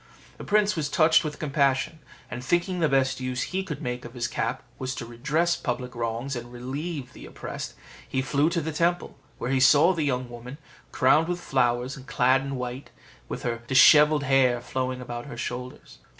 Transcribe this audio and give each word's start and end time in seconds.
The 0.39 0.43
prince 0.43 0.75
was 0.75 0.89
touched 0.89 1.23
with 1.23 1.37
compassion; 1.37 1.99
and 2.31 2.43
thinking 2.43 2.79
the 2.79 2.89
best 2.89 3.19
use 3.19 3.43
he 3.43 3.63
could 3.63 3.83
make 3.83 4.03
of 4.03 4.15
his 4.15 4.27
cap 4.27 4.63
was 4.79 4.95
to 4.95 5.05
redress 5.05 5.55
public 5.55 5.93
wrongs 5.93 6.35
and 6.35 6.51
relieve 6.51 7.13
the 7.13 7.27
oppressed, 7.27 7.75
he 8.09 8.19
flew 8.23 8.49
to 8.49 8.61
the 8.61 8.71
temple, 8.71 9.15
where 9.37 9.51
he 9.51 9.59
saw 9.59 9.93
the 9.93 10.01
young 10.01 10.27
woman, 10.27 10.57
crowned 10.91 11.27
with 11.27 11.39
flowers, 11.39 11.97
clad 12.07 12.41
in 12.41 12.55
white, 12.55 12.89
and 12.89 13.29
with 13.29 13.43
her 13.43 13.61
dishevelled 13.67 14.23
hair 14.23 14.59
flowing 14.59 15.01
about 15.01 15.27
her 15.27 15.37
shoulders. 15.37 15.99